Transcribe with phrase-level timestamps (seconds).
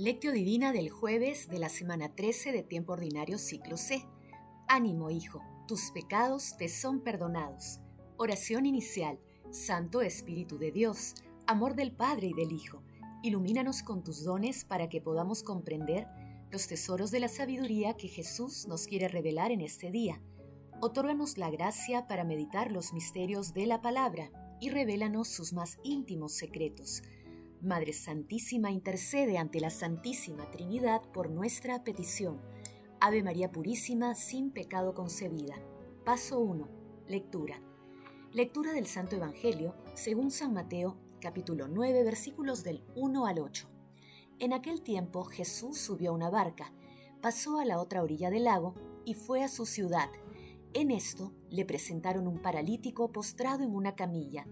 [0.00, 4.06] Lectio Divina del jueves de la semana 13 de Tiempo Ordinario Ciclo C.
[4.68, 7.80] Ánimo, hijo, tus pecados te son perdonados.
[8.16, 9.18] Oración inicial.
[9.50, 11.14] Santo Espíritu de Dios,
[11.48, 12.84] amor del Padre y del Hijo,
[13.24, 16.06] ilumínanos con tus dones para que podamos comprender
[16.52, 20.22] los tesoros de la sabiduría que Jesús nos quiere revelar en este día.
[20.80, 26.34] Otórganos la gracia para meditar los misterios de la palabra y revélanos sus más íntimos
[26.34, 27.02] secretos
[27.60, 32.40] Madre Santísima intercede ante la Santísima Trinidad por nuestra petición.
[33.00, 35.56] Ave María Purísima, sin pecado concebida.
[36.04, 36.68] Paso 1.
[37.08, 37.60] Lectura.
[38.32, 43.68] Lectura del Santo Evangelio, según San Mateo, capítulo 9, versículos del 1 al 8.
[44.38, 46.72] En aquel tiempo Jesús subió a una barca,
[47.20, 50.10] pasó a la otra orilla del lago y fue a su ciudad.
[50.74, 54.46] En esto le presentaron un paralítico postrado en una camilla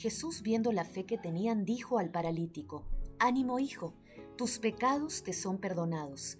[0.00, 2.86] Jesús, viendo la fe que tenían, dijo al paralítico,
[3.18, 3.92] Ánimo, hijo,
[4.38, 6.38] tus pecados te son perdonados.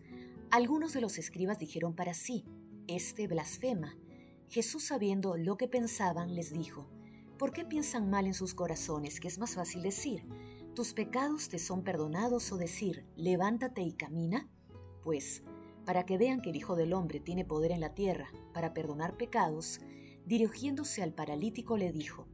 [0.51, 2.47] Algunos de los escribas dijeron para sí,
[2.87, 3.99] Este blasfema.
[4.49, 6.89] Jesús, sabiendo lo que pensaban, les dijo,
[7.39, 10.25] ¿por qué piensan mal en sus corazones, que es más fácil decir,
[10.75, 14.49] tus pecados te son perdonados o decir, levántate y camina?
[15.05, 15.43] Pues,
[15.85, 19.19] para que vean que el Hijo del Hombre tiene poder en la tierra para perdonar
[19.19, 19.81] pecados,
[20.25, 22.27] dirigiéndose al paralítico le dijo,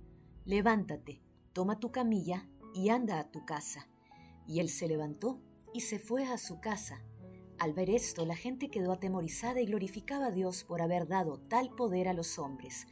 [0.47, 1.21] Levántate,
[1.53, 3.89] toma tu camilla y anda a tu casa.
[4.47, 5.41] Y él se levantó
[5.75, 7.03] y se fue a su casa.
[7.59, 11.71] Al ver esto, la gente quedó atemorizada y glorificaba a Dios por haber dado tal
[11.75, 12.87] poder a los hombres.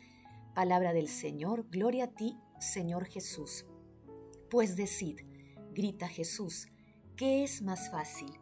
[0.52, 3.66] Palabra del Señor, gloria a ti, Señor Jesús.
[4.50, 5.20] Pues decid,
[5.72, 6.66] grita Jesús,
[7.14, 8.32] ¿qué es más fácil?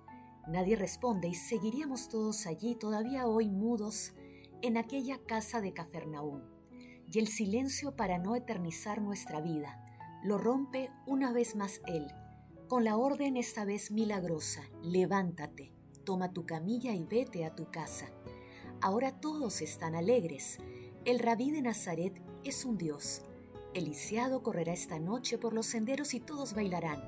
[0.48, 4.14] Nadie responde y seguiríamos todos allí todavía hoy mudos
[4.62, 6.51] en aquella casa de Cafarnaúm
[7.12, 9.84] y el silencio para no eternizar nuestra vida.
[10.24, 12.06] Lo rompe una vez más Él,
[12.72, 15.72] con la orden esta vez milagrosa, levántate,
[16.04, 18.08] toma tu camilla y vete a tu casa.
[18.80, 20.58] Ahora todos están alegres.
[21.04, 23.22] El rabí de Nazaret es un Dios.
[23.74, 27.02] El lisiado correrá esta noche por los senderos y todos bailarán.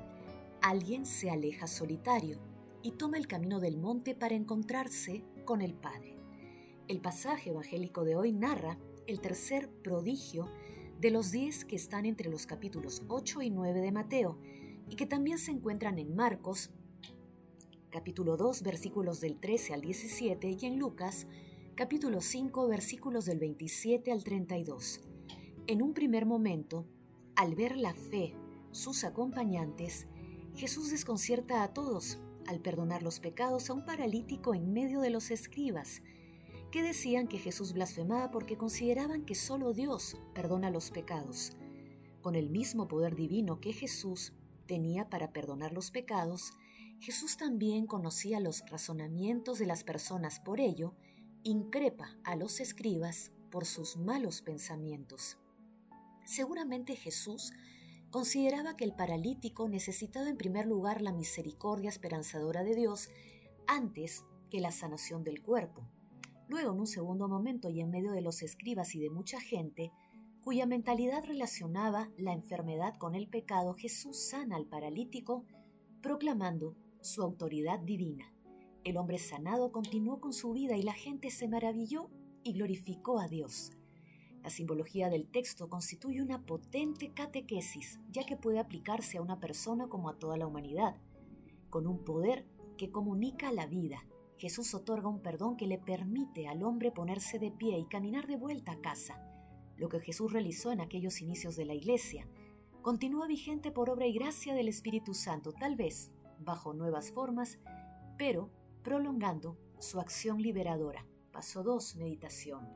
[0.61, 2.39] Alguien se aleja solitario
[2.83, 6.15] y toma el camino del monte para encontrarse con el Padre.
[6.87, 8.77] El pasaje evangélico de hoy narra
[9.07, 10.49] el tercer prodigio
[10.99, 14.37] de los diez que están entre los capítulos 8 y 9 de Mateo
[14.89, 16.71] y que también se encuentran en Marcos,
[17.89, 21.27] capítulo 2, versículos del 13 al 17 y en Lucas,
[21.75, 25.01] capítulo 5, versículos del 27 al 32.
[25.67, 26.85] En un primer momento,
[27.35, 28.35] al ver la fe,
[28.71, 30.07] sus acompañantes,
[30.55, 35.31] Jesús desconcierta a todos al perdonar los pecados a un paralítico en medio de los
[35.31, 36.01] escribas,
[36.75, 41.53] que decían que Jesús blasfemaba porque consideraban que solo Dios perdona los pecados.
[42.21, 44.33] Con el mismo poder divino que Jesús
[44.65, 46.51] tenía para perdonar los pecados,
[46.99, 50.95] Jesús también conocía los razonamientos de las personas, por ello,
[51.43, 55.37] increpa a los escribas por sus malos pensamientos.
[56.25, 57.53] Seguramente Jesús
[58.11, 63.07] consideraba que el paralítico necesitaba en primer lugar la misericordia esperanzadora de Dios
[63.65, 65.89] antes que la sanación del cuerpo.
[66.47, 69.91] Luego, en un segundo momento y en medio de los escribas y de mucha gente,
[70.43, 75.43] cuya mentalidad relacionaba la enfermedad con el pecado, Jesús sana al paralítico,
[76.01, 78.31] proclamando su autoridad divina.
[78.83, 82.11] El hombre sanado continuó con su vida y la gente se maravilló
[82.43, 83.71] y glorificó a Dios.
[84.43, 89.87] La simbología del texto constituye una potente catequesis, ya que puede aplicarse a una persona
[89.87, 91.01] como a toda la humanidad,
[91.71, 92.45] con un poder
[92.77, 94.05] que comunica la vida,
[94.37, 98.37] Jesús otorga un perdón que le permite al hombre ponerse de pie y caminar de
[98.37, 99.21] vuelta a casa.
[99.77, 102.27] Lo que Jesús realizó en aquellos inicios de la Iglesia
[102.81, 107.59] continúa vigente por obra y gracia del Espíritu Santo, tal vez bajo nuevas formas,
[108.17, 108.51] pero
[108.83, 111.05] prolongando su acción liberadora.
[111.31, 111.95] Paso 2.
[111.95, 112.67] Meditación.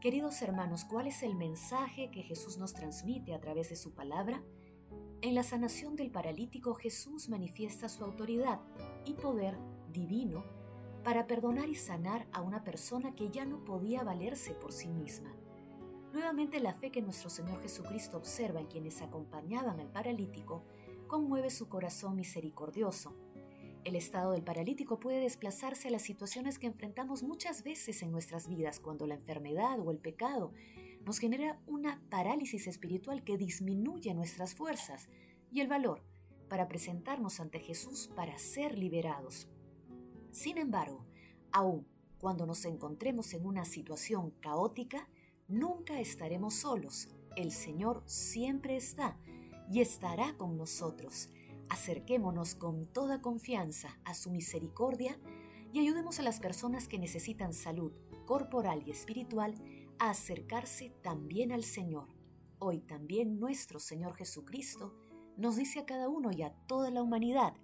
[0.00, 4.42] Queridos hermanos, ¿cuál es el mensaje que Jesús nos transmite a través de su palabra?
[5.22, 8.60] En la sanación del paralítico Jesús manifiesta su autoridad
[9.04, 9.58] y poder
[9.92, 10.44] divino
[11.04, 15.34] para perdonar y sanar a una persona que ya no podía valerse por sí misma.
[16.12, 20.64] Nuevamente la fe que nuestro Señor Jesucristo observa en quienes acompañaban al paralítico
[21.06, 23.14] conmueve su corazón misericordioso.
[23.84, 28.48] El estado del paralítico puede desplazarse a las situaciones que enfrentamos muchas veces en nuestras
[28.48, 30.52] vidas cuando la enfermedad o el pecado
[31.04, 35.08] nos genera una parálisis espiritual que disminuye nuestras fuerzas
[35.50, 36.02] y el valor
[36.48, 39.48] para presentarnos ante Jesús para ser liberados.
[40.32, 41.04] Sin embargo,
[41.52, 41.86] aun
[42.18, 45.08] cuando nos encontremos en una situación caótica,
[45.48, 47.08] nunca estaremos solos.
[47.34, 49.16] El Señor siempre está
[49.70, 51.30] y estará con nosotros.
[51.70, 55.18] Acerquémonos con toda confianza a su misericordia
[55.72, 57.92] y ayudemos a las personas que necesitan salud
[58.26, 59.54] corporal y espiritual
[59.98, 62.08] a acercarse también al Señor.
[62.58, 64.94] Hoy también nuestro Señor Jesucristo
[65.36, 67.54] nos dice a cada uno y a toda la humanidad,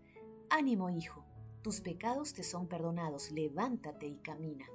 [0.48, 1.25] ánimo hijo,
[1.66, 4.66] tus pecados te son perdonados, levántate y camina.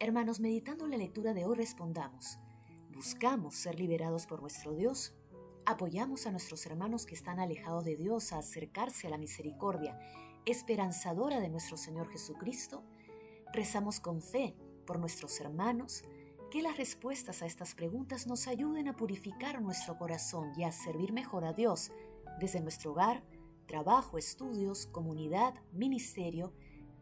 [0.00, 2.40] Hermanos, meditando la lectura de hoy respondamos,
[2.92, 5.14] ¿buscamos ser liberados por nuestro Dios?
[5.66, 10.00] ¿Apoyamos a nuestros hermanos que están alejados de Dios a acercarse a la misericordia
[10.46, 12.82] esperanzadora de nuestro Señor Jesucristo?
[13.52, 16.02] Rezamos con fe por nuestros hermanos,
[16.50, 21.12] que las respuestas a estas preguntas nos ayuden a purificar nuestro corazón y a servir
[21.12, 21.92] mejor a Dios
[22.40, 23.22] desde nuestro hogar,
[23.66, 26.52] trabajo, estudios, comunidad, ministerio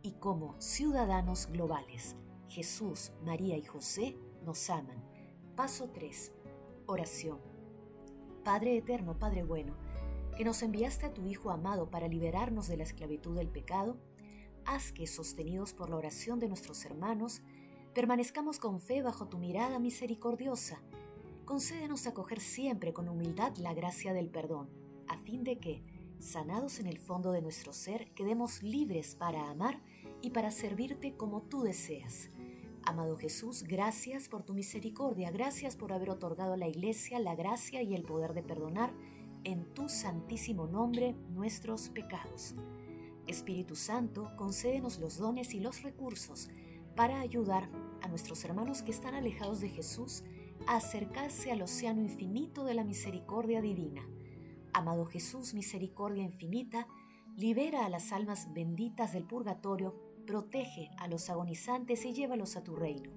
[0.02, 2.16] y como ciudadanos globales.
[2.48, 5.02] Jesús, María y José nos aman.
[5.56, 6.32] Paso 3.
[6.86, 7.38] Oración.
[8.44, 9.74] Padre eterno, Padre bueno,
[10.36, 13.96] que nos enviaste a tu Hijo amado para liberarnos de la esclavitud del pecado,
[14.66, 17.42] haz que, sostenidos por la oración de nuestros hermanos,
[17.94, 20.82] permanezcamos con fe bajo tu mirada misericordiosa.
[21.44, 24.68] Concédenos acoger siempre con humildad la gracia del perdón,
[25.08, 25.82] a fin de que,
[26.24, 29.80] sanados en el fondo de nuestro ser, quedemos libres para amar
[30.22, 32.30] y para servirte como tú deseas.
[32.82, 37.82] Amado Jesús, gracias por tu misericordia, gracias por haber otorgado a la Iglesia la gracia
[37.82, 38.92] y el poder de perdonar
[39.44, 42.54] en tu santísimo nombre nuestros pecados.
[43.26, 46.48] Espíritu Santo, concédenos los dones y los recursos
[46.96, 47.68] para ayudar
[48.00, 50.24] a nuestros hermanos que están alejados de Jesús
[50.66, 54.06] a acercarse al océano infinito de la misericordia divina.
[54.74, 56.88] Amado Jesús, misericordia infinita,
[57.36, 59.94] libera a las almas benditas del purgatorio,
[60.26, 63.10] protege a los agonizantes y llévalos a tu reino.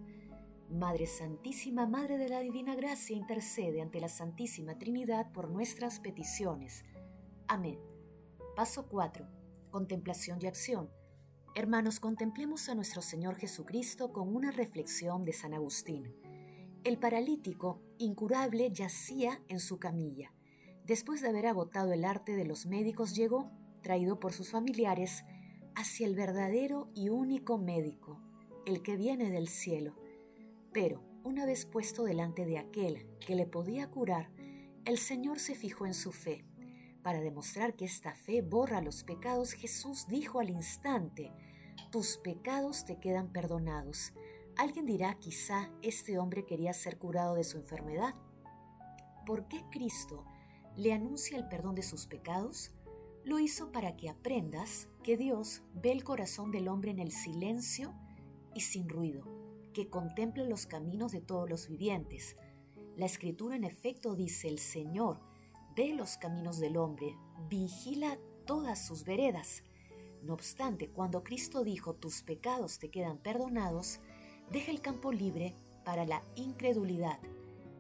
[0.70, 6.86] Madre Santísima, Madre de la Divina Gracia, intercede ante la Santísima Trinidad por nuestras peticiones.
[7.48, 7.80] Amén.
[8.56, 9.26] Paso 4.
[9.72, 10.92] Contemplación y acción.
[11.56, 16.14] Hermanos, contemplemos a nuestro Señor Jesucristo con una reflexión de San Agustín.
[16.84, 20.32] El paralítico, incurable, yacía en su camilla.
[20.88, 23.52] Después de haber agotado el arte de los médicos, llegó,
[23.82, 25.26] traído por sus familiares,
[25.76, 28.22] hacia el verdadero y único médico,
[28.66, 29.96] el que viene del cielo.
[30.74, 34.32] Pero, una vez puesto delante de aquel que le podía curar,
[34.86, 36.46] el Señor se fijó en su fe
[37.08, 41.32] para demostrar que esta fe borra los pecados, Jesús dijo al instante,
[41.90, 44.12] tus pecados te quedan perdonados.
[44.58, 48.14] Alguien dirá, quizá este hombre quería ser curado de su enfermedad.
[49.26, 50.26] ¿Por qué Cristo
[50.78, 52.72] le anuncia el perdón de sus pecados?
[53.24, 57.94] Lo hizo para que aprendas que Dios ve el corazón del hombre en el silencio
[58.54, 59.26] y sin ruido,
[59.74, 62.38] que contempla los caminos de todos los vivientes.
[62.96, 65.20] La escritura en efecto dice, el Señor
[65.76, 67.18] ve los caminos del hombre,
[67.50, 69.64] vigila todas sus veredas.
[70.24, 74.00] No obstante, cuando Cristo dijo, tus pecados te quedan perdonados,
[74.52, 75.54] deja el campo libre
[75.84, 77.20] para la incredulidad.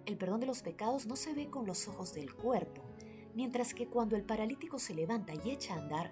[0.07, 2.81] El perdón de los pecados no se ve con los ojos del cuerpo,
[3.35, 6.11] mientras que cuando el paralítico se levanta y echa a andar,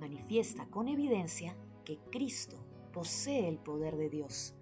[0.00, 2.64] manifiesta con evidencia que Cristo
[2.94, 4.54] posee el poder de Dios.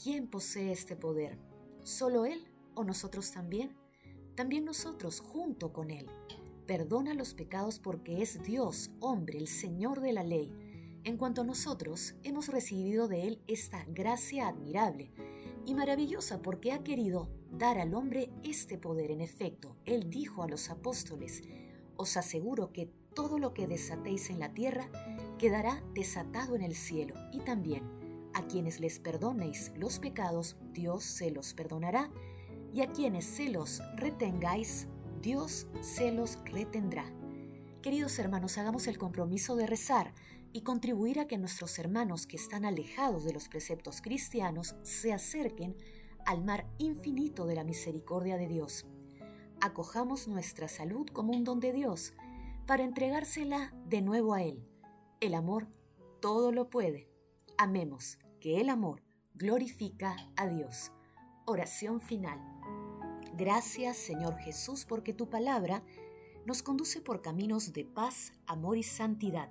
[0.00, 1.38] ¿Quién posee este poder?
[1.82, 3.74] ¿Solo Él o nosotros también?
[4.36, 6.06] también nosotros junto con Él.
[6.66, 10.52] Perdona los pecados porque es Dios, hombre, el Señor de la ley.
[11.04, 15.10] En cuanto a nosotros, hemos recibido de Él esta gracia admirable
[15.66, 19.10] y maravillosa porque ha querido dar al hombre este poder.
[19.10, 21.42] En efecto, Él dijo a los apóstoles,
[21.96, 24.88] os aseguro que todo lo que desatéis en la tierra
[25.38, 27.82] quedará desatado en el cielo y también
[28.32, 32.10] a quienes les perdonéis los pecados, Dios se los perdonará
[32.72, 34.86] y a quienes se los retengáis,
[35.22, 37.10] Dios se los retendrá.
[37.80, 40.12] Queridos hermanos, hagamos el compromiso de rezar
[40.52, 45.76] y contribuir a que nuestros hermanos que están alejados de los preceptos cristianos se acerquen
[46.24, 48.86] al mar infinito de la misericordia de Dios.
[49.60, 52.12] Acojamos nuestra salud como un don de Dios
[52.66, 54.66] para entregársela de nuevo a Él.
[55.20, 55.68] El amor
[56.20, 57.08] todo lo puede.
[57.56, 59.02] Amemos que el amor
[59.34, 60.92] glorifica a Dios.
[61.46, 62.40] Oración final.
[63.36, 65.82] Gracias, Señor Jesús, porque tu palabra
[66.46, 69.50] nos conduce por caminos de paz, amor y santidad.